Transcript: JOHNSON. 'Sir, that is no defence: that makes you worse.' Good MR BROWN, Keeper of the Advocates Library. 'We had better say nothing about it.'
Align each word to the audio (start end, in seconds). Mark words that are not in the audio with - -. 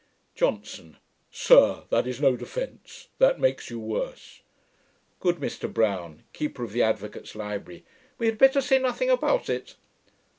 JOHNSON. 0.33 0.97
'Sir, 1.29 1.83
that 1.91 2.07
is 2.07 2.19
no 2.19 2.35
defence: 2.35 3.09
that 3.19 3.39
makes 3.39 3.69
you 3.69 3.79
worse.' 3.79 4.41
Good 5.19 5.35
MR 5.35 5.71
BROWN, 5.71 6.23
Keeper 6.33 6.63
of 6.63 6.71
the 6.73 6.81
Advocates 6.81 7.35
Library. 7.35 7.85
'We 8.17 8.25
had 8.25 8.37
better 8.39 8.61
say 8.61 8.79
nothing 8.79 9.11
about 9.11 9.47
it.' 9.47 9.75